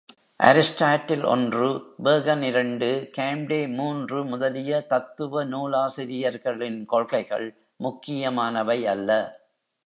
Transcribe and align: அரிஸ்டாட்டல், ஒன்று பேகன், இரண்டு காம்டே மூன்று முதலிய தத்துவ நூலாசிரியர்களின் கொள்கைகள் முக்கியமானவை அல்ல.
அரிஸ்டாட்டல், 0.43 1.25
ஒன்று 1.25 1.67
பேகன், 2.03 2.41
இரண்டு 2.41 3.09
காம்டே 3.17 3.73
மூன்று 3.73 4.25
முதலிய 4.25 4.81
தத்துவ 4.81 5.43
நூலாசிரியர்களின் 5.45 6.85
கொள்கைகள் 6.85 7.55
முக்கியமானவை 7.75 8.87
அல்ல. 8.87 9.39